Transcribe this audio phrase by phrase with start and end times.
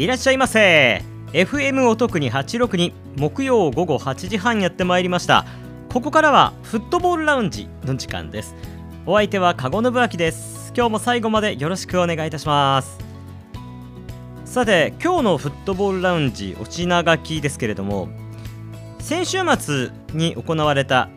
[0.00, 1.02] いらっしゃいませ。
[1.34, 5.44] FM お得に862木曜午後8時半やってまいりました。
[5.92, 8.54] ここからはフットボールラウンジの時間です。
[9.04, 10.72] お相手は籠信明です。
[10.74, 12.98] 今日も最後までよろしくお願いいたします。
[14.46, 18.08] さて今日のフットボールラウンジお品書きですけれども
[19.00, 21.10] 先週末に行われた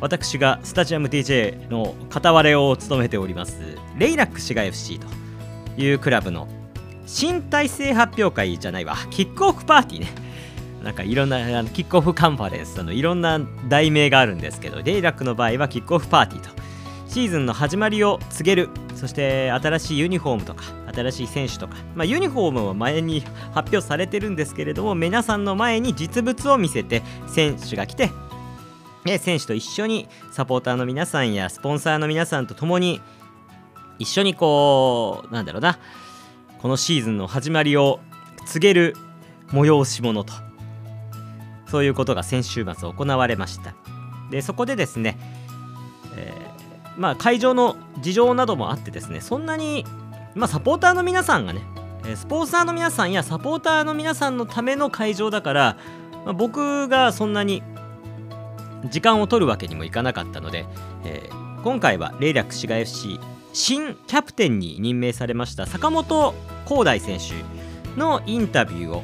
[0.00, 5.06] 私がスタジアム DJ の片割れを務めておりますレイラック滋賀 FC と
[5.80, 6.48] いうクラブの
[7.06, 8.96] 新体制発表会じゃないわ。
[9.10, 10.08] キックオフパーティーね。
[10.82, 16.50] なんかいろんなあのキックオフカンファレンスのいろんな題名があるんですけどレイラックの場合はキックオフパーティーと。
[17.08, 18.68] シーズンの始まりを告げる。
[18.94, 23.20] そして新しいユニフォームとか新しい選手とか、まあ、ユニフォームは前に
[23.52, 28.10] 発表されてるんですけれども皆さんの前に実物を見せて選手が来て
[29.04, 33.00] で選手と一緒にサポーターの皆さんやスポンサーの皆さんと共に
[33.98, 35.78] 一緒にこうなんだろうな
[36.64, 38.00] このシーズンの始まりを
[38.46, 38.96] 告げる
[39.48, 40.32] 催し物と。
[41.66, 43.74] そういうことが先週末行われました。
[44.30, 45.18] でそこでですね、
[46.16, 49.84] えーまあ、会場の事情などもあってですねそんなに、
[50.34, 51.60] まあ、サポーターの皆さんがね
[52.06, 55.76] えスポンサーの皆さんやサポーターの皆さんのための会場だから、
[56.24, 57.62] まあ僕がそんなに
[58.88, 60.64] 時間を取るわけにもいかなかったので、
[61.04, 63.18] えー今回はレイラック滋賀 FC
[63.54, 66.34] 新キャプテンに任命されました坂本
[66.66, 69.02] 光大選手のインタビューを、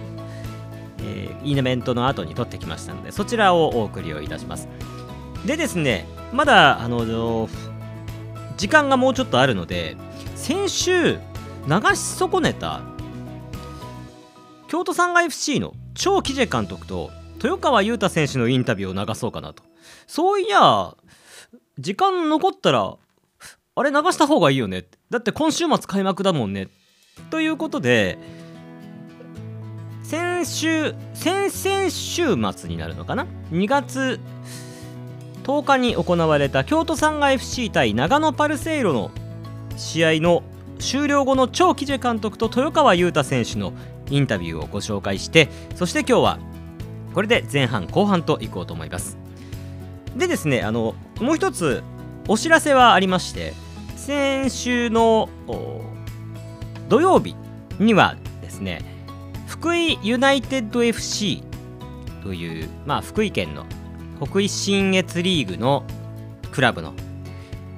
[0.99, 4.69] えーイベントの後に撮ってきましたのでそちらをお送りをいたします。
[5.47, 7.49] でですねまだあの
[8.59, 9.97] 時間がもうちょっとあるので
[10.35, 11.21] 先週流
[11.95, 12.83] し損ねた
[14.69, 19.63] 京都産が FC の超喜ジ監督と豊川雄太選手のインタビューを流そうかなと。
[20.07, 20.95] そういや
[21.79, 22.97] 時間残ったら
[23.81, 26.69] あれ流した方がいいよねだって今週末開幕だもんね。
[27.31, 28.19] ということで
[30.03, 34.21] 先週先々週末になるのかな？2月
[35.45, 39.11] 10日に行われた京都産が FC 対長野パルセイロの
[39.79, 40.43] 試合の
[40.79, 43.73] 終了後の超喜ジ監督と豊川雄太選手の
[44.11, 46.39] インタビューをご紹介してそして今日は
[47.15, 49.17] これで前半後半といこうと思います。
[50.17, 51.83] でですねあのもう一つ
[52.29, 53.55] お知らせはありまして
[54.11, 55.29] 先週の
[56.89, 57.37] 土曜日
[57.79, 58.83] にはですね
[59.47, 61.45] 福井ユナイテッド FC
[62.25, 63.67] という、まあ、福井県の
[64.21, 65.85] 北緯信越リーグの
[66.51, 66.93] クラブの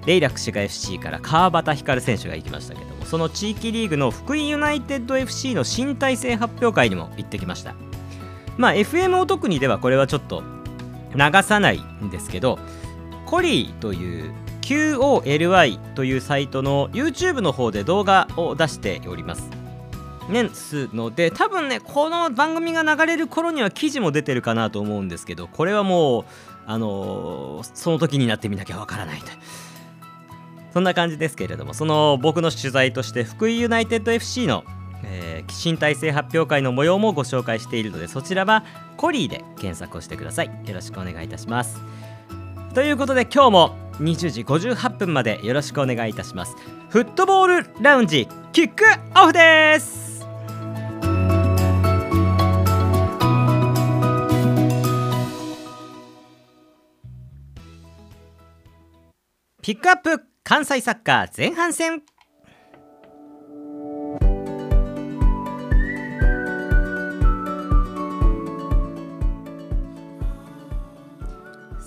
[0.07, 7.75] レイラック滋賀 FC から川端光選手が行きましたけどもその地域リーグの福井ユナイテッド FC の新体制発表会にも行ってきました。
[8.57, 10.43] まあ FM お特にではこれはちょっと
[11.15, 12.59] 流さないんですけど
[13.27, 19.51] コリーという QOLY というサイトの YouTube の方で動画を出しております。
[20.31, 26.25] ですので多分ねこの番組が流れる頃には記事も出てるかなと思うんですけどこれはもう
[26.65, 29.27] あのーその時になってみなきゃわからないと
[30.73, 34.65] そんな感じですけれどもその僕の取材として福井ユナイテッド FC の、
[35.05, 38.65] えー新体制発表会の模様もご紹介しているのでそちらは
[38.97, 40.47] コリーで検索をしてください。
[40.47, 41.81] よろしくお願いいたします。
[42.75, 46.57] ということで今日も20時58分までよろしくお願いいたします。
[46.91, 48.85] フットボールラウンジキック
[49.17, 50.27] オフです。
[59.63, 62.03] ピックアップ関西サッカー前半戦。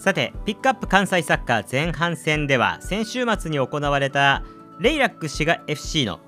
[0.05, 4.43] さてピックアップ関西サッカー前半戦では先週末に行われた
[4.79, 6.19] レイラック滋賀 FC の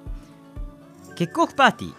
[1.15, 1.93] キックオフパーティー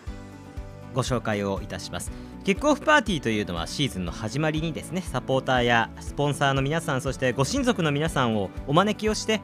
[0.92, 2.10] ご紹介をいたします。
[2.44, 9.40] キックオフパーティーというのはシーズンの始まりにですねサポーターやスポンサーの皆さんそしてご親族の皆さんをお招きをして、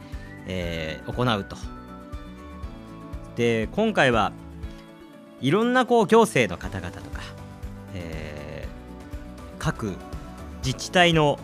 [0.49, 1.57] えー行うと。
[3.37, 4.33] で今回は
[5.41, 7.23] いろんなこう行政の方々とか、
[7.95, 9.95] えー各
[10.65, 11.39] 自治体の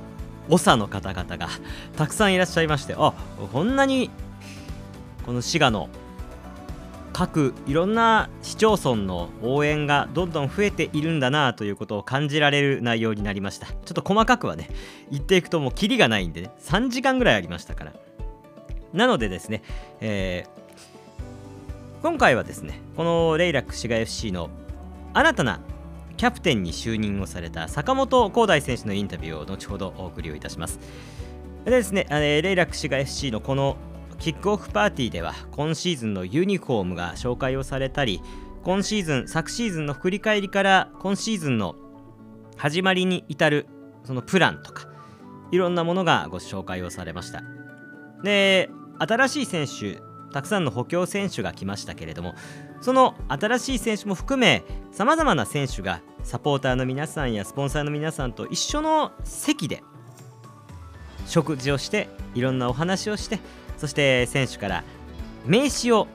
[0.59, 1.49] 長の方々が
[1.97, 3.13] たくさんいらっしゃいましてあ
[3.53, 4.11] こんなに
[5.27, 5.89] この滋賀の
[7.13, 13.67] 各いろんな市町村の応援がどんどん増えているんだなということを感じられる内容になりました。
[13.67, 14.71] ちょっと細かくはね
[15.11, 17.93] 言っていくともうキリがないんでね3時間ぐらいありましたから。
[18.95, 19.63] なのでですね、
[20.01, 20.61] えー
[22.03, 24.49] 今回はですねこのレイラック滋賀 FC の
[25.13, 25.61] 新たな
[26.21, 30.79] キャプテンに就任をされた坂本光大選手のインタビューを後ほどお送りをいたします。
[31.65, 33.79] でですね、えレイラック滋賀 FC のこの
[34.19, 38.21] キックオフパーティーでは今シーズンのユニフォームが紹介をされたり
[38.65, 41.75] 今シーズン昨シーズンの振り返りから今シーズンの
[42.59, 43.67] 始まりに至る
[44.05, 44.89] そのプランとか
[45.53, 47.43] いろんなものがご紹介をされました。
[48.23, 48.69] で
[48.99, 50.03] 新しい選手
[50.33, 52.35] たくさんの補強選手が来ましたけれども
[52.81, 54.63] その新しい選手も含め
[54.93, 59.83] さまざまな選手がサポーターの皆さんやスポンサーの皆さんと一緒の席で
[61.27, 63.41] 食事をしていろんなお話をして
[63.77, 64.85] そして選手から
[65.47, 66.07] 名刺を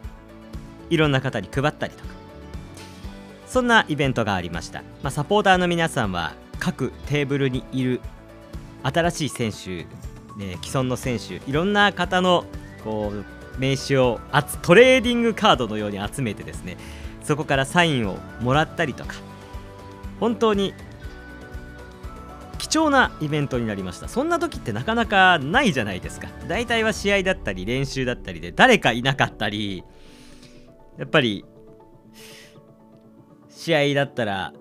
[0.89, 2.09] いろんな方に配ったりとか
[3.47, 8.01] そんなイベントがありました、まあ、サポーターの皆さんは各テーブルにいる
[8.83, 9.85] 新しい選手、
[10.37, 12.45] ね、既存の選手いろんな方の
[12.83, 13.25] こう
[13.57, 14.19] 名刺を
[14.61, 16.77] トレーディングカードのように集めてですね
[17.23, 19.15] そこからサインをもらったりとか
[20.19, 20.73] 本当に
[22.57, 24.07] 貴重なイベントになりました。
[24.07, 26.29] そんな時ってなかなかないじゃないですか。
[26.47, 29.83] 大体は試合だったり練習だったりで誰かいなかったり
[30.97, 31.45] やっぱり
[33.49, 34.53] 試合だったら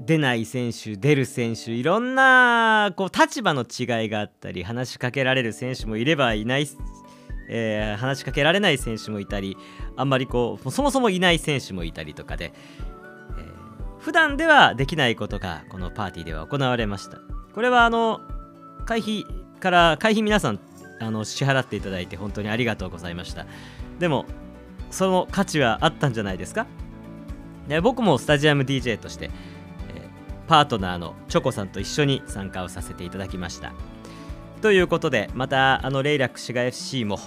[0.00, 6.66] 出ない選手出る選手いろんなこう立場の違いがあったり話しかけられる選手もいればいない、
[7.52, 9.56] えー、話しかけられない選手もいたり
[9.96, 12.54] あんまりこうそもそもいない選手もいたりとかで、
[13.36, 17.18] えー、普段ではできないことがこのパーティーでは行われました。
[17.52, 18.20] これはあの
[18.86, 19.26] 会費
[19.58, 20.60] から会費皆さん
[21.00, 23.46] あの支払っていただいて本当にありがとうございました。
[23.98, 24.26] でも
[24.90, 26.66] その価値はあったんじゃないですか？
[27.68, 29.30] で僕もスタジアム DJ として、
[29.94, 30.08] え、
[30.48, 33.72] パートナーのチョコさんと一緒に参加をさせていただきました。
[34.62, 37.18] ということでまたあのレイラック滋賀 FC も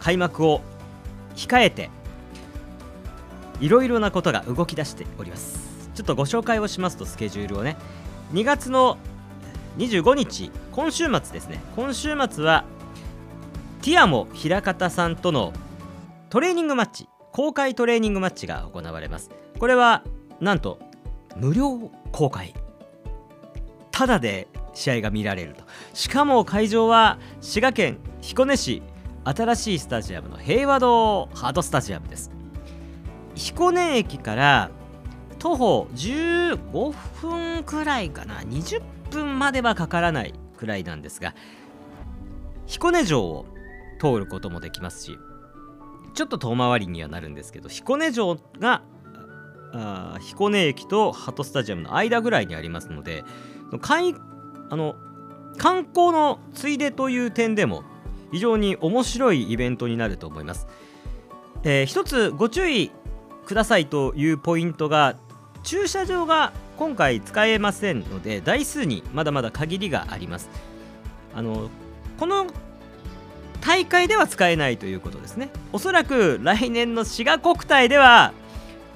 [0.00, 0.60] 開幕を
[1.34, 1.90] 控えて
[3.60, 5.90] いろいろなことが動き出しております。
[5.94, 7.76] ちょっとご紹介をしますとスケジュールをね。
[8.32, 8.98] 2月の
[9.78, 11.60] 25日今週末ですね。
[11.74, 12.64] 今週末は
[13.82, 15.52] ティアモ平方さんとの
[16.28, 19.30] トレーニングマッチ公開トレーニングマッチが行われます。
[19.58, 20.02] これは
[20.40, 20.78] なんと
[21.36, 22.54] 無料公開。
[23.90, 25.64] ただで試合が見られると。
[25.94, 28.82] しかも会場は滋賀県彦根市
[29.26, 32.30] 新しいスタジアムの平和堂ハードスタジアムです。
[33.34, 34.70] 彦根駅から
[35.38, 41.34] 徒歩15分くらいかな20分まではかからないくらいなんですが
[42.66, 43.46] 彦根城を
[44.00, 45.18] 通ることもできますし
[46.14, 48.82] ちょっと遠回りにはなるんですけど彦根城が
[49.72, 53.24] あ彦根駅とハトスタジアムの間ぐらいにありますので
[53.70, 54.96] あの
[55.58, 57.84] 観光のついでという点でも
[58.36, 60.66] 非常に面白いイベントになると思います、
[61.64, 62.90] えー、一つご注意
[63.46, 65.16] くださいというポイントが
[65.62, 70.50] 駐車場が今回使えませんので台数にまだまだ限りがあります。
[71.34, 71.70] あの
[72.20, 72.46] この
[73.62, 75.48] 大会では使えないということですね。
[75.72, 78.34] おそらく来年の滋賀国体では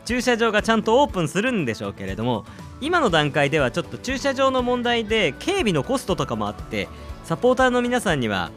[0.04, 2.44] 駐車場がちゃんとオープンするんでしょうけれども
[2.82, 6.88] 今の段階ではちょっと駐車場の問題で警備のコストとかもあって
[7.24, 8.50] サポーターの皆さんには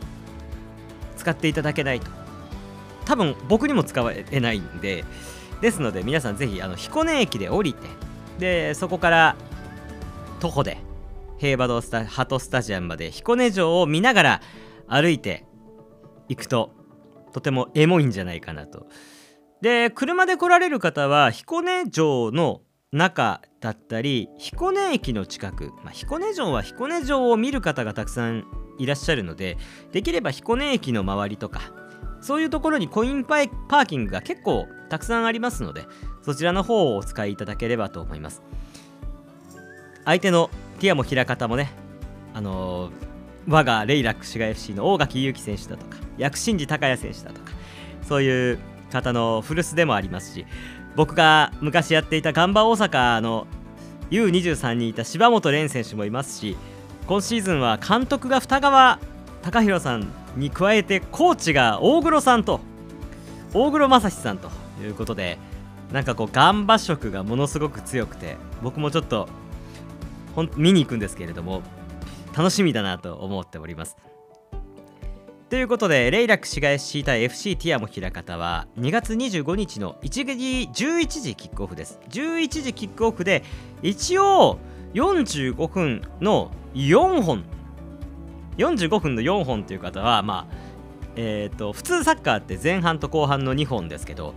[1.23, 2.11] 使っていただけないと
[3.05, 3.99] 多分僕にも使
[4.31, 5.05] えないんで
[5.61, 7.87] ですので皆さんぜひあの彦根駅で降りて
[8.39, 9.35] でそこから
[10.41, 10.77] 徒歩で
[11.37, 14.41] 平和堂スタハトスタジアムまで彦根城を見ながら
[14.87, 15.45] 歩いて
[16.27, 16.71] 行くと
[17.31, 18.87] とてもエモいんじゃないかなと。
[19.61, 22.61] で車で来られる方は彦根城の
[22.91, 28.45] 中だったり彦根駅の近く、まあ、彦根城は彦根城を見る方がたくさん
[28.77, 29.57] いらっしゃるので
[29.93, 31.61] できれば彦根駅の周りとか
[32.19, 35.85] そういうところにコインパーキングが結構たくさんありますので
[36.23, 38.41] そちらの方をお使いいただければと思います。
[40.05, 41.71] 相手のティアも平方もね
[42.33, 43.13] あのー
[43.47, 47.51] 我がレイラック滋賀 FC の大垣優輝選手だとか薬師寺孝也選手だとか
[48.01, 50.45] そういう方の古巣でもありますし
[50.95, 53.47] 僕が昔やっていたガンバ大阪の
[54.11, 56.55] U23 にいた柴本蓮選手もいますし
[57.07, 58.99] 今シーズンは監督が二川
[59.41, 62.59] 貴弘さんに加えてコーチが大黒さんと
[63.53, 64.49] 大黒正史さんと
[64.81, 65.37] いうことで
[65.91, 69.27] なんかこうガンバ色がものすごく強くて僕もちょっと
[70.55, 71.61] 見に行くんですけれども
[72.35, 74.12] 楽しみだなと思っております。
[75.53, 81.99] ということでレイラック市街 FC 対 FC ティアモ平方は2月25日の1時11時キックオフです。
[82.09, 83.43] 11時キックオフで
[83.83, 84.57] 一応
[84.95, 87.43] 45分の4本。
[88.57, 90.55] 45分の4本という方はまあ
[91.17, 94.33] えっ、ー、と普通サッカーって前半と後半の2本ですけど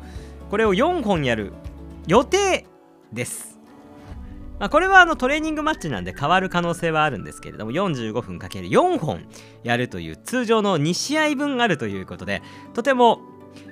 [0.50, 1.54] これを4本やる
[2.06, 2.66] 予定
[3.10, 3.55] です。
[4.58, 9.26] まあ、これはあのトレーニングマッチなんで変わる可能性はあるんですけれども45分かける4本
[9.62, 13.20] やるという通常の2試合分あるということでとても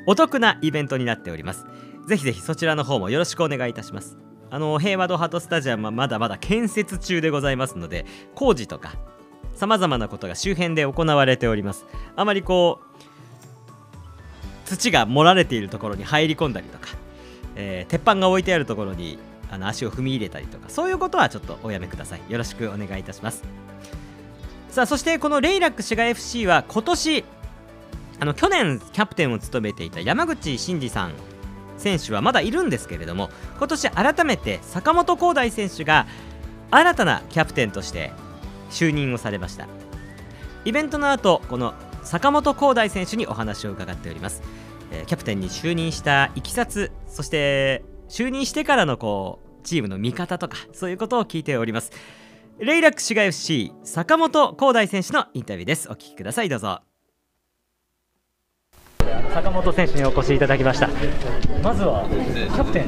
[0.07, 1.67] お得なイベントになっております。
[2.07, 4.19] ぜひぜひそちらの方もよろしくお願いいたします。
[4.51, 8.93] あの平和ドハートスタジアムはまだまだ建設中でございますので工事とか
[9.55, 11.87] さまざまなことが周辺で行われております。
[12.15, 13.05] あまりこう
[14.67, 16.89] 土が盛られているところに入り込んだりとか、
[17.57, 19.19] えー、鉄板が置いてあるところに
[19.55, 22.21] あの足を踏み入れたりとかそういうことはちょっとおやめください。
[22.29, 23.45] よろしくお願いいたします。
[24.69, 27.25] さあそしてこのレイラック滋賀 FC は今年
[28.21, 31.13] あの去年キャプテンを務めていた山口真嗣さん
[31.79, 36.07] 選手はまだいるんですけれども今年改めて坂本光大選手が
[36.71, 38.13] 新たなキャプテンとして
[38.71, 39.69] 就任をされました。
[40.65, 44.43] イベントの後この坂本光大選手にお話を伺っております、
[44.91, 51.91] えー、キャプテンに就任したいきさつそして就任してからのこうチームの見方とかそういうことを聞いております。
[52.61, 55.89] レイラック滋賀 FC 坂本光大選手のインタビューです。
[55.91, 56.83] お聞きくださいどうぞ。
[59.35, 60.89] 坂本選手にお越しいただきました。
[61.61, 62.87] まずはキャプテン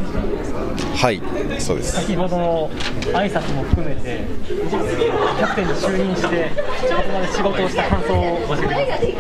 [0.97, 1.21] はい
[1.61, 1.97] そうです。
[1.97, 2.71] 先ほどの
[3.13, 6.51] 挨拶も含めてキャプテンに就任して
[6.95, 9.17] ここまで仕事をした感想を教えてください。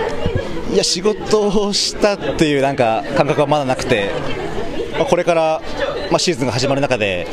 [0.72, 4.10] いや仕事をしたっていうなんか感覚はまだなくて、
[4.98, 5.60] まあ、これから、
[6.10, 7.26] まあ、シーズンが始まる中で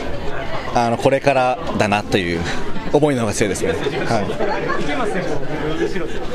[0.76, 2.42] あのこれからだなという
[2.92, 3.72] 思いの方が強いですね。
[3.72, 4.24] はい。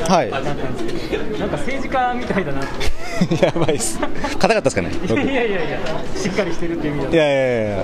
[0.08, 0.30] はい。
[0.30, 2.61] なんか政治家みたいだな。
[3.42, 3.99] やばいです。
[3.99, 4.90] 硬かったですかね。
[4.90, 5.78] いやいやいや
[6.16, 7.16] しっかりしてるっていう意味で。
[7.16, 7.76] いやいやいや。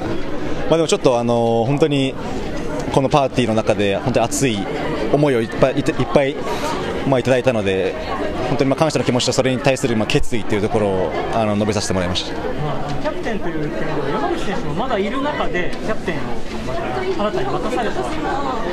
[0.69, 2.15] まあでもちょっとあの本当に
[2.93, 4.59] このパーティーの中で本当に熱い
[5.13, 6.37] 思いをいっぱいいっぱい
[7.09, 7.95] まあいただいたので。
[8.49, 12.41] 本当にまあ感謝の気持ちとそれに対するまあ決意というところをあの述べさせてもらいました、ま
[12.89, 16.21] あ、キャプテンという点では山口選手もまだいる中でキャプテンを
[17.15, 18.23] 新たに任されたわけで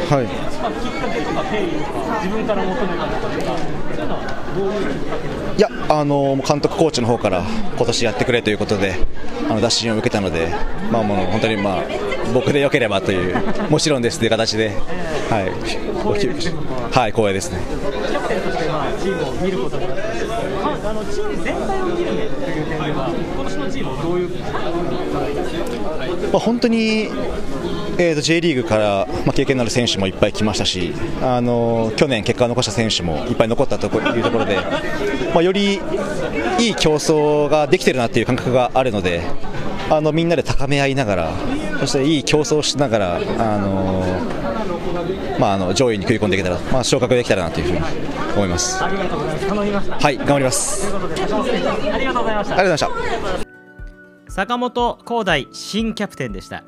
[0.07, 0.25] す、はい。
[0.25, 0.31] ま
[0.67, 4.21] あ、きっかけとか経緯とか自分から求めたとかそういうのは
[4.55, 5.33] どういうきっかけで？
[5.33, 7.43] すかいやあの監督コーチの方から
[7.77, 8.95] 今年やってくれということで
[9.47, 10.49] あの打診を受けたので、
[10.91, 11.83] まあ、もう本当に、まあ、
[12.33, 14.69] 僕でよければというもちろんですという形で、
[15.29, 15.49] はい、
[16.91, 17.59] はい、光栄ですね。
[17.61, 24.29] キャプテンとしてまあチームを見ることになって、あのチーム全体を見るという点では今年のチームをどういう
[26.31, 27.09] まあ本当に
[28.01, 30.91] えー、と J リーグから、まあ、経験のある選手もいっぱい来ましたし、
[31.21, 34.57] あの去年、結果を残した選手もいっぱい残ったというところで、
[35.35, 35.75] まあ、より
[36.59, 39.21] いい競争ができてるなという感覚があるので、
[39.91, 41.31] あのみんなで高め合いながら、
[41.79, 43.19] そしていい競争をしながら、あ
[43.59, 44.03] の
[45.37, 47.79] まあ、あの上位に食い込んでいけたら、まあ、昇格できたらなというふうに
[48.35, 48.83] 思います。
[48.83, 49.47] ありがとうございます。
[49.47, 49.99] 頼みました。
[49.99, 50.95] はい、頑張ります。
[50.95, 51.95] ありがとうございました。
[51.95, 53.51] ありがとうございました。
[54.31, 56.63] 坂本光大新キャプテンでした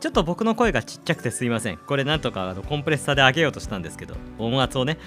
[0.00, 1.78] ちょっと僕の声がちっちゃくてすいません。
[1.78, 4.14] これなんとかあのコンプレッサーで上げようとしたんですけど。
[4.38, 4.98] 音圧をね。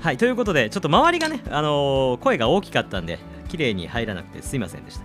[0.00, 3.18] はいということでちょっと周りがね、あのー、声が大きかったんで
[3.48, 5.00] 綺麗に入らなくてすいませんでし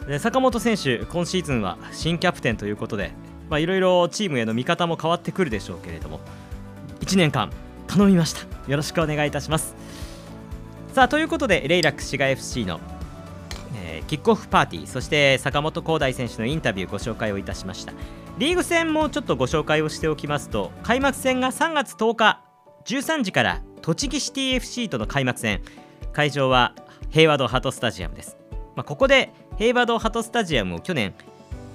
[0.00, 0.06] た。
[0.08, 3.12] で坂本選手今シーズンは新キャプテンということで
[3.52, 6.20] いろいろチームへの見方も変わってくるでしょうけれども
[7.00, 7.50] 1年間
[7.86, 8.40] 頼みました。
[8.70, 9.76] よろしくお願いいたします。
[10.92, 12.80] さあということでレイラック滋賀 FC の
[14.06, 17.92] キックオフパーティーそして坂本光大選手のインタビューご紹介をいたしました。
[18.38, 22.40] リーグ戦もちょっとご紹介をしておきますと開幕戦が3月10日
[22.84, 25.62] 13時から栃木シティ FC との開幕戦。
[26.14, 26.74] 会場は
[27.10, 28.36] 平和堂ハトスタジアムです、
[28.76, 31.12] まあ、ここで平和堂ハトスタジアムを去年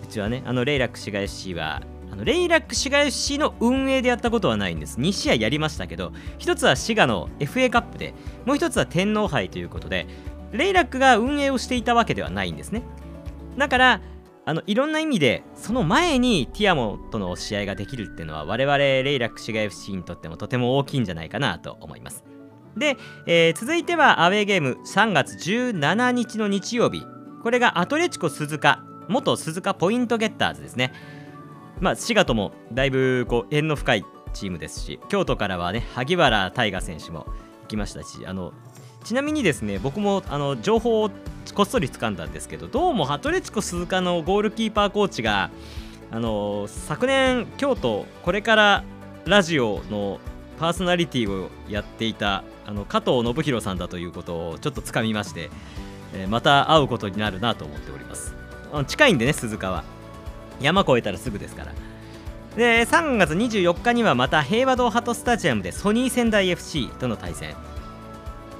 [0.01, 4.97] うちはねあのレイラック滋賀 FC はあのレイラック滋賀 FC の運営でやったことはないんです。
[4.97, 8.13] 2試合やりましたけど1つは滋賀の FA カップで
[8.45, 10.07] もう1つは天皇杯ということで
[10.51, 12.83] レイラックが運営をしていたわけではないんですね。
[13.57, 14.01] だから
[14.45, 22.23] あのいろんな意味でその前にティアモとの試合ができるっていうのは我々レイラック滋賀 FC にとってもとても大きいんじゃないかなと思います。
[22.75, 27.03] で、えー、続いてはアウェーゲーム3月17日の日曜日
[27.43, 30.93] これがアトレチコ鈴鹿元鈴鹿ポイントゲッターズですね。
[31.79, 37.25] まあ滋賀ともだいぶこう縁の深いチームですし京都からはね萩原大河選手も
[37.61, 38.53] 行きましたしあの
[39.03, 41.09] ちなみにですね僕もあの情報を
[41.53, 45.49] こっそり掴んだんですけどどうもハトレチコ鈴鹿のゴールキーパーコーチが
[46.11, 48.83] あの昨年京都これから
[49.25, 50.19] ラジオの
[50.59, 55.49] パーソナリティをやっていたあの加藤信弘さんだということをちょっとつかみまして、
[56.13, 58.35] えー、また会うことになるなと思っております。
[58.87, 59.83] 近いんでね鈴鹿は。
[60.59, 61.73] 山越えたらすぐですから。
[62.57, 67.55] で3月24日にはまた平和堂ハトスタジアムでソニー仙台 FC との対戦。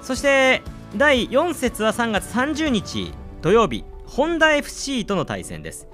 [0.02, 0.62] そして
[0.96, 5.88] 第4節は3月30日土曜日ホンダ FC との対戦です。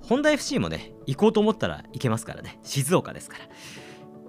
[0.00, 2.58] ホンダ FC もね行こうと思ったら行けますからね。
[2.62, 3.44] 静岡ですから。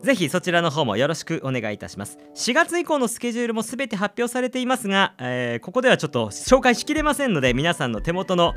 [0.03, 2.17] ぜひそちらの方もよろしくお願いいたします。
[2.35, 8.55] 4月以降のスケジュールもすべて発表されていますが、えーここではちょっと紹介しきれませんので皆さんの手元の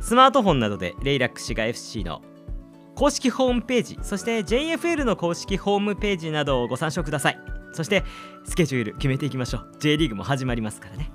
[0.00, 2.22] スマートフォンなどでレイラックシガ FC の
[2.94, 7.49] 公式ホームページそして JFL の公式ホームページなどをご参照ください。
[7.72, 8.04] そして
[8.44, 9.68] スケジュール決めていきましょう。
[9.78, 11.10] J リーグも始まりますからね。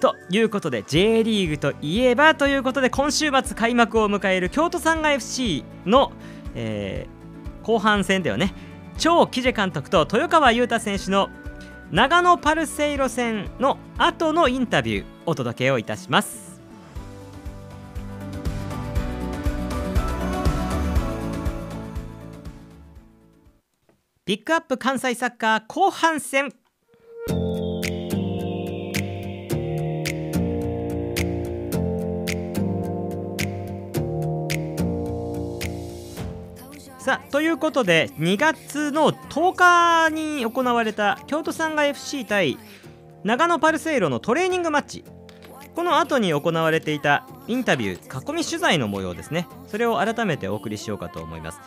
[0.00, 6.12] ということで J リーグといえばということで今週末開幕を迎える京都サンガ FC の、
[6.54, 7.18] えー
[7.68, 8.54] 後半戦ではね。
[8.96, 11.28] 超キジ監督と豊川雄太選手の
[11.92, 16.47] 長野パルセイロ戦の後のインタビューお届けをいたします。
[24.28, 26.52] ピックアップ関西サッカー後半戦。
[36.98, 42.58] さあということで2月の10日に行われた京都サンガ FC 対
[43.24, 45.04] 長野パルセイロのトレーニングマッチ。
[45.74, 49.48] この後に行われていたインタビュー囲み取材の模様ですね。
[49.68, 51.60] それを改めてお送りしようかと思います。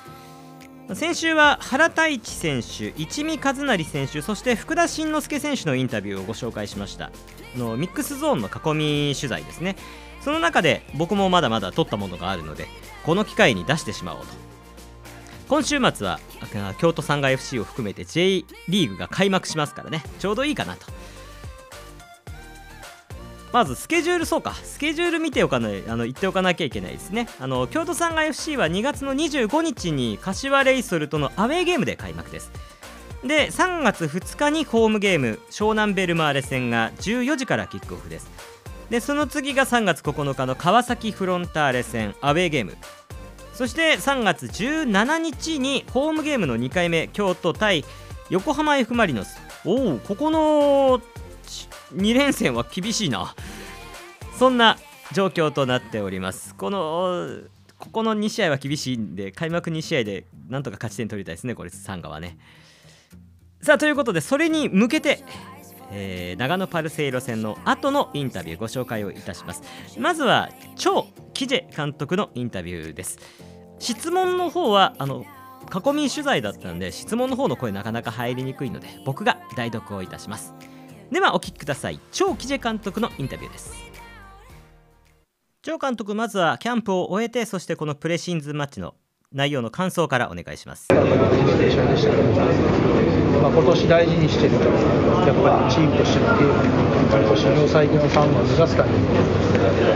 [0.94, 7.12] 先週は原太一選手一見和成選手そして福田慎之介選手のインタビューをご紹介しました。
[7.56, 9.76] のミックスゾーンの囲み取材ですね。
[10.22, 12.68] その中で僕もまだまだ撮ったものがあるので
[13.06, 14.28] この機会に出してしまおうと。
[15.48, 16.20] 今週末は
[16.78, 20.04] 京都サンガ FC を含めて J リーグが開幕しますからね。
[20.20, 20.88] ちょうどいいかなと。
[23.52, 24.54] まずスケジュールそうか。
[24.54, 27.28] スケジュール見ておかないあの言っておかなきゃいけないですね。
[27.40, 32.52] あの京都サンガ FC は2月の25日に柏レイソルとのアウェーゲームで開幕です。
[33.24, 38.30] で3月2日にホームゲーム湘南ベルマーレ戦が14時からキックオフです。
[38.90, 42.78] でその次が3月9日の川崎フロンターレ戦アウェーゲーム。
[43.54, 47.86] そして3月17日にホームゲームの2回目京都対
[48.30, 49.38] 横浜 F・ マリノス。
[49.66, 51.02] おおここの
[51.94, 53.36] 2連戦は厳しいな。
[54.38, 54.78] そんな
[55.14, 56.56] 状況となっております。
[56.56, 57.28] この
[57.78, 62.38] ここの2試合は厳しいんで開幕2試合でなんとか勝ち点取りたいですねこれサンガはね。
[63.62, 65.24] さあということでそれに向けて
[65.92, 69.64] えー長野パルセイロ戦の後のインタビューご紹介をいたします。
[70.00, 73.20] まずは超キジェ監督のインタビューです。
[73.80, 75.26] 質問の方はあの
[75.74, 80.54] 囲み取材だったんで質問の方の声なかなか入りにくいので僕が代読をいたします。
[81.12, 82.00] ではお聞きください。
[82.12, 83.74] 超キジェ監督のインタビューです。
[85.62, 88.96] 超監督まずはキャンプを終えてそしてこのプレシンズマッチの
[89.32, 91.14] 内容の感想からお願いします、まあ、今
[93.64, 94.68] 年大事にしてるやっぱ
[95.68, 96.54] りチームとしてのゲーム
[97.42, 99.06] 最強の3番をすために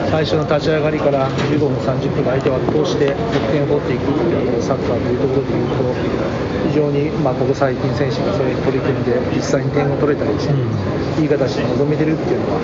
[0.09, 6.25] 最初の立ち上がりから15分30分相手を圧倒して得点を取っていくっていうサッカーというところでいうと
[6.69, 10.53] 非常に、まあ、ここ最近選手がそれに取り組んで実際に点を取れたりして、
[11.21, 12.59] いい形で臨めてるっていうのは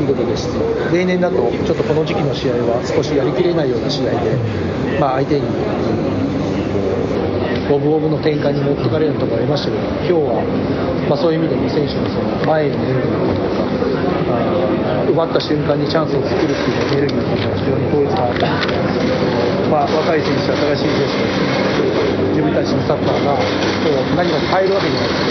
[0.00, 0.48] いいことです。
[0.48, 0.56] し
[0.92, 5.46] 例年だとちょっとこの時期の試合は少しやりきれないような試合で、まあ、相手に
[7.68, 10.42] 五分五分の展開に持ってかれるところありましたけど、今日は、
[11.10, 18.76] まあ、そういう意味でも選手のその前に出るとか、あー奪った瞬間にチャンスを作るっていうエネルギーのことが非常に効率があったので、
[19.70, 21.22] まあ、若い選手、新しい選手、
[22.34, 23.38] 自分たちのサッカーが
[24.16, 25.30] 何か変えるわけじゃなくて、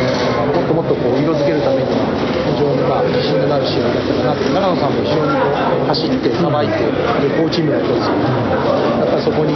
[0.00, 2.06] えーもっともっとこう色づけるためには、
[2.46, 8.08] 非常にま自信のある試合だったかなって、長野さんも非常にこう走って、さばいて、で好チームだったんです。
[8.08, 8.70] けど、
[9.02, 9.54] やっぱりそこに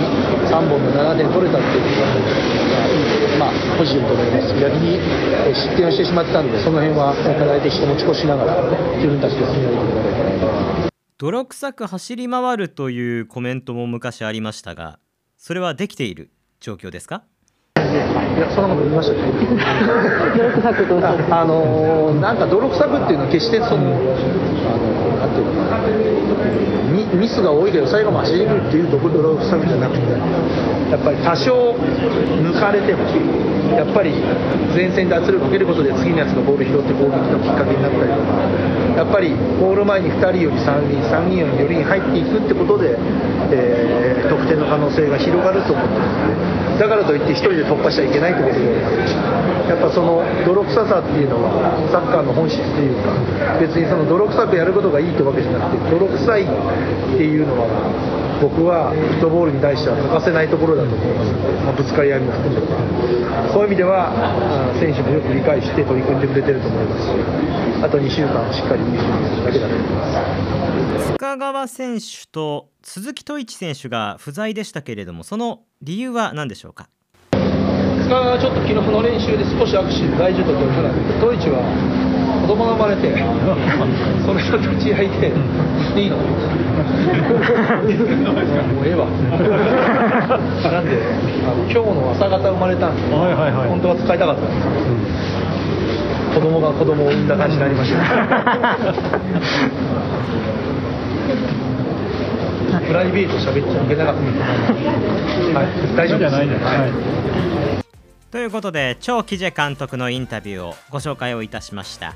[0.50, 1.86] 3本の7点取れたっていう。
[1.86, 2.89] のは、
[3.38, 4.54] まあ、ポジティブと思います。
[4.60, 8.62] 逆にえー失点をしてしまったんで、その辺は課題的に持ち越しながら、
[8.96, 10.52] 自分たちで進めていけたらいいかな
[10.84, 10.90] と。
[11.18, 14.98] 泥臭く走り回るというコメントも昔ありましたが
[15.36, 16.30] それはできている
[16.60, 17.24] 状況ですか？
[17.76, 17.78] い
[18.40, 19.20] や、そんなこと言いましたね。
[20.36, 25.86] 泥臭くああのーなんか泥臭くっていうのは決してその、あのなんていうのかな、
[26.90, 30.02] ミミスが多いけど最後も走れるっていう泥臭くじゃなくて、
[30.90, 33.04] やっぱり多少抜かれても、
[33.76, 34.12] やっぱり
[34.74, 38.34] 前線で圧力をかけることで次のやつがボール拾って攻撃のきっかけになったりとか、
[38.96, 39.30] やっぱり
[39.60, 42.98] ゴール前に2人より3人、3人より4人入っていくってことで、
[43.52, 46.00] えー得点の可能性が広がると思ってる
[46.70, 48.62] んで、だからといって1人で突破しちゃいけないってことで、
[49.68, 53.10] やっぱその泥臭さっていうのは、サッカーの本質っていうか、
[53.58, 56.46] 別にその泥臭くやることがいいってわけじゃなくて、泥臭いっ
[57.18, 57.66] ていうのは、
[58.40, 61.32] 僕はフットボールに対しては欠かせないところだと思います。
[61.32, 71.12] ので、まあ、ぶつかり合いも含めて、そういう意味では、あ選手もよく理解して取り組んでくれてると思いますし、あと2週間しっかり見てるだけだと思います。
[71.12, 76.88] 塚川選手と鈴木斗一選手が不在でしたけれどもその理由は何でしょうか？
[77.32, 77.38] い
[78.10, 81.99] がちょっと昨日の練習で少し握手大事と取りたんですけどドイツは子
[82.56, 83.12] 供が生まれて
[84.24, 85.28] それの立ち会いで
[85.96, 86.16] 「いいの?
[88.74, 89.12] 」もうええわな
[90.80, 90.90] んで
[91.44, 94.58] あの今日の朝方生まれたんで、はいはいはい本当は使いたかったんです
[96.34, 97.98] けど、子供が子供を産んだ感じになりました
[102.86, 104.20] プライベート喋っちゃいけなかった
[105.58, 106.32] はい、大丈夫です。
[106.32, 106.64] ないです。
[106.64, 106.90] はい。
[108.30, 112.14] ということで超キジェ監督のインタビューをご紹介をいたしました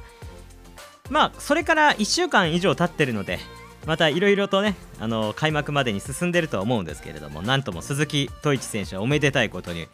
[1.11, 3.39] まあそれから1週間以上経ってるので
[3.87, 9.87] またいろいろとねあの開幕までに進んでるとは思うんですけれどもなんとも鈴木統一選手はおめでたいことに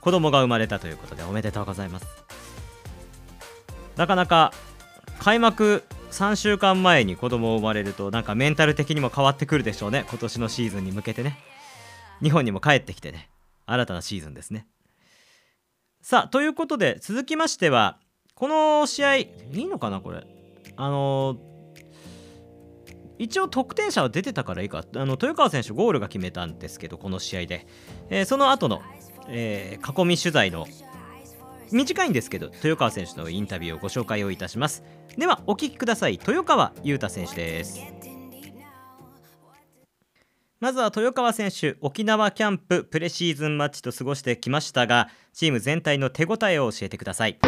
[0.00, 2.06] 子供が生まれたということでおめでとうございます。
[3.96, 4.52] なかなか
[5.20, 11.38] 開幕3週間前に子供を生まれるとなんかメンタル的にも変わってくるでしょうね今年のシーズンに向けてね。
[12.22, 13.30] 日本にも帰ってきてね
[13.66, 14.66] 新たなシーズンですね。
[16.02, 17.98] さあということで続きましては
[18.34, 20.26] この試合いいのかなこれ。
[20.76, 21.36] あの
[23.16, 24.84] 一応得点者は出てたからいいか。
[24.96, 27.66] あの豊川選手ゴールが決めたんですけどこの試合で、
[28.10, 28.82] えーその後の、
[29.28, 30.66] えー囲み取材の
[31.70, 34.82] 短いんですけど豊川選手のインタビューをご紹介をいたします。
[35.16, 36.14] ではお聞きください。
[36.14, 37.80] 豊川優太選手です。
[40.58, 47.38] まずは豊川選手沖縄キャンププレシーズンマッチと過ごしてきましたがチーム全体の手応えを教えてください。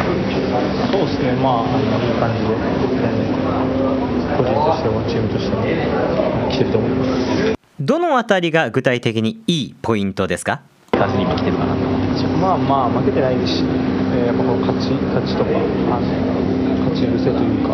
[0.91, 1.87] そうですね、まあ、いい
[2.19, 3.37] 感じで、えー
[4.37, 5.63] 個人としてもチームとしても
[6.51, 7.55] 来てると思います。
[7.79, 10.61] どのあたりが具体的にいいポイントですか？
[10.91, 13.63] 感じに今来てるかなと思ってまあまあ負けてないですし、
[14.13, 16.05] えーやっぱこの勝ち勝ちとかあの
[16.85, 17.73] 勝ち癖というか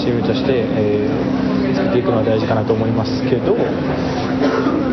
[0.00, 3.54] チームとして、えー作っていくのは大事かなと思いますけど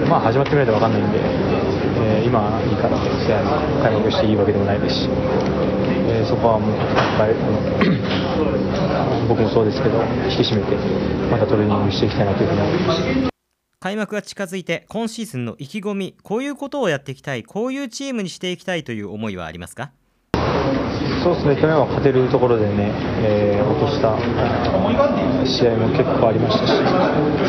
[0.10, 3.44] まあ始まってみないと分かんないんで、えー今いいから試合
[3.84, 5.10] 開幕していいわけでもないですし、
[6.10, 6.78] えーそこはもういっ
[7.18, 7.36] ぱい
[9.30, 10.76] 僕もそうですけど引き締めて
[11.30, 13.02] またトレーニングしていきたいなというふうに思います。
[13.80, 19.92] 開幕が近づいて今シーズンの意気込みこういうことをやっていきたいこういうチームにしていきたいという思いはありますか？
[21.24, 22.92] そうですね、去年は勝てるところでね、
[23.22, 24.14] えー落とした
[25.46, 26.74] 試合も結構ありましたし、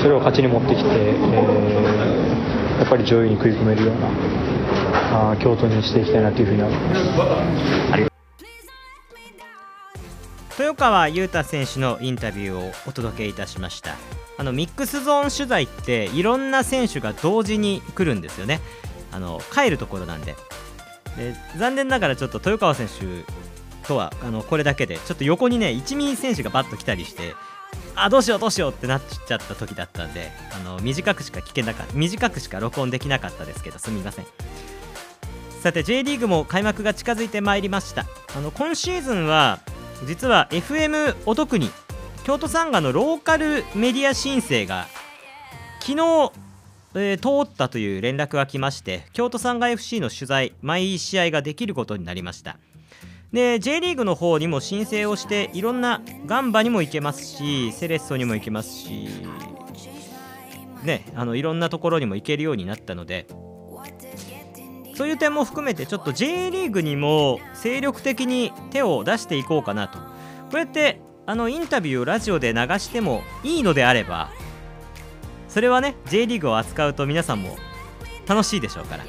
[0.03, 2.36] それを勝ちに持ってきて、えー
[2.79, 4.09] やっぱり上位に食い込めるような
[5.33, 8.17] あ京都にしていきたいなというふうに思います。
[10.59, 13.97] 豊川優太選手のインタビューをお届けいたしました。
[14.39, 18.61] あのミックスゾーン取材っていろんな選手が同時に来るんですよね。
[19.13, 20.35] あの帰るところなんで。
[21.17, 27.35] で残念ながらちょっと豊川選手とはあのこれだけでちょっと横にね一味選手がバッと来たりして
[27.97, 34.27] あどうしようどうしようってなっちゃった時だったんであの短くしか聞けなかった短くしか録音できなかったですけどすみません。
[35.63, 38.07] さて J リーグも開幕が近づいてまいりました。
[38.37, 39.61] あの今シーズンは
[40.07, 41.71] 実は FM お得に
[42.25, 44.87] 京都サンガのローカルメディア申請が
[45.81, 46.33] 昨日、
[46.95, 52.59] えー通ったという連絡が来まして京都サンガ FC の取材毎試合ができることになりました。
[53.37, 59.11] で J リーグの方にも申請をしていろんなガンバにも行けますしセレッソにも行けますし
[60.83, 63.27] ねあのいろんなところにも行けるようになったので。
[64.95, 69.99] そういう点も含めてちょっと J リーグにも精力的に手を出していこうかなと。
[69.99, 70.05] こ
[70.55, 74.31] うやってあのインタビューをラジオで流してもいいのであれば
[75.49, 77.59] それはね J リーグを扱うと皆さんも
[78.27, 79.05] 楽しいでしょうから。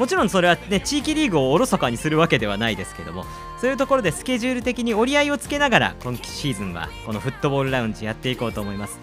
[0.00, 3.26] もちろんそれはね地域リーグをおろそかにするわけではないですけども
[3.60, 8.98] そういうところでスケジュール的に折り合いをつけながら今シーズンはこのフットボールラウンジやっていこうと思います。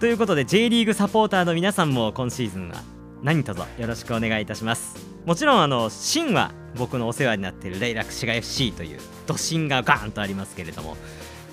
[0.00, 2.82] ということで J リーグサポーターの皆さんも今シーズンは
[3.22, 4.96] 何卒よろしくお願いいたします。
[5.24, 10.96] もちろんあのシンは僕のお世話になっているレイラクシガ FC というドシンがガーンとありますけれども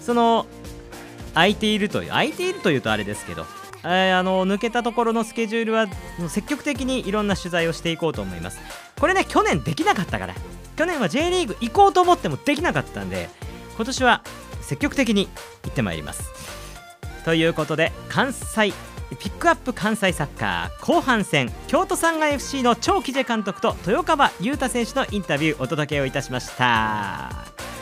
[0.02, 0.48] その
[1.36, 3.46] 空いているという空いているというとあれですけど
[3.86, 5.88] えーあの抜けたところのスケジュールは
[6.28, 8.60] 積極的にいろんな取材をしていこうと思います。
[9.00, 10.36] これね去年できなかったから。
[10.76, 13.30] 去年は J リーグ行こうと思ってもできなかったんで
[13.78, 14.22] 今年は
[14.62, 15.30] 積極的に
[15.64, 16.30] 行ってまいります。
[17.24, 18.74] ということで関西
[19.20, 27.75] ピックアップ関西サッカー後半戦京都サンガ FC の超記者監督と豊川優太選手のインタビューお届けをいたしました。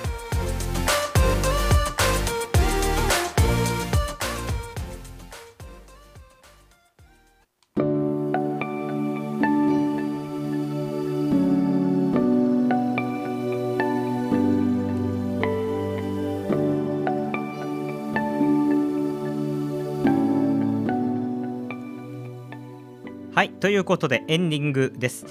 [23.43, 25.25] はいということでエンディングです、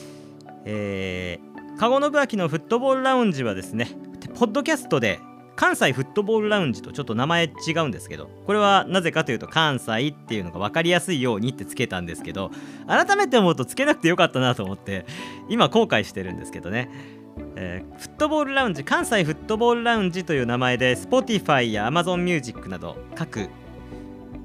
[0.67, 3.89] えー籠信明のフットボールラウンジはですね
[4.35, 5.19] ポッドキャストで
[5.57, 12.51] 関西フットボールラウンジとちょっと名前違うんですけどこれはなぜかというと関西っていうのが分かりやすいようにってつけたんですけど
[12.87, 15.07] 改めて思うとつけなくてよかったなと思って
[15.49, 16.91] 今後悔してるんですけどね、
[17.57, 23.49] えー、フットボールラウンジ関西フットボールラウンジという名前で Spotify や AmazonMusic など各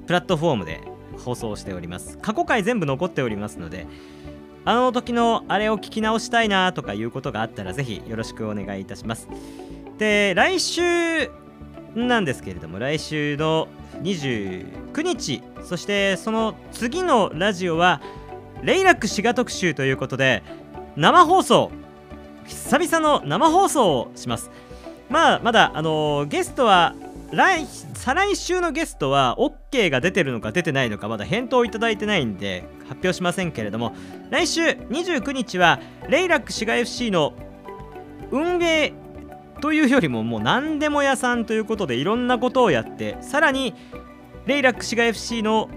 [0.06, 0.80] プラットフォームで
[1.28, 2.16] 放送しております。
[2.18, 3.86] 過去回全部残っておりますので
[4.64, 9.28] あの時のあれを聞き直したいなとかいうことがあったらぜひよろしくお願いいたします。
[9.98, 11.30] で来週
[11.94, 13.68] なんですけれども来週の
[14.02, 18.00] 29日そしてその次のラジオは
[18.62, 20.42] レイラック滋賀特集ということで
[20.96, 21.70] 生放送
[22.46, 24.50] 久々の生放送をします。
[25.10, 26.94] まあまだあのー、ゲストは
[27.30, 33.94] 来再来週のゲストは OK が出てるのか出てないのかまだ返答いただいてないんで発表しませんけれども
[34.30, 37.34] 来週29日はレイラック滋賀 FC の
[38.30, 38.94] 運営
[39.60, 43.74] というよりももう何でも屋さんということでいろんなことをやってさらに
[44.46, 45.68] レイラック滋賀 FC の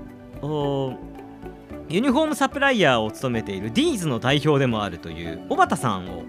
[1.89, 6.23] ユニフォームサプライヤーを務めているディーズの代表でもあるという小畑さんを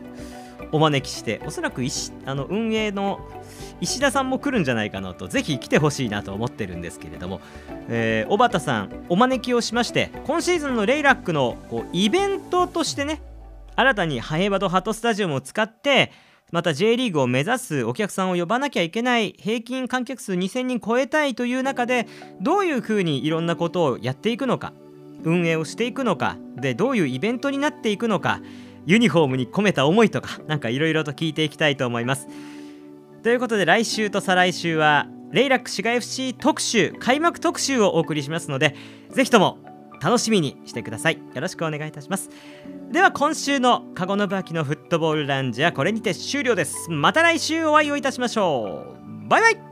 [0.73, 1.83] お招きしておそらく
[2.27, 3.21] あの運営の
[3.81, 7.41] 石田さんも来るんじゃないかなとぜひ来てほしいなと思ってるんですけれども、
[7.89, 13.23] えー、小畑さんお招きをしまして今シーズンのレイラックのこうイベントとしてね
[13.77, 16.13] 新たにハエバドハトスタジアムを使って
[16.53, 22.07] また J リーグを目指すお客さんを呼ばなきゃいけない平均観客数2000人超えたいという中で
[22.41, 24.75] どういうふうにいろんなことをやっていくのか
[25.25, 28.41] 運営をしていくのかでどういうイベントになっていくのか
[28.87, 32.29] ユニフォームに込めた思いとか何かいろいろと聞いていきたいと思います。
[33.23, 38.75] ということで来週と再来週はレイラック滋賀 FC 特集開幕特集をお送りしますので
[39.11, 39.59] ぜひとも
[40.03, 41.19] 楽しみにしてください。
[41.35, 42.29] よろしくお願いいたします。
[42.91, 46.91] では今週のカゴノバキのフットボールランジはこれにて終了です。
[46.91, 49.29] また来週お会いをいたしましょう。
[49.29, 49.72] バイバイ。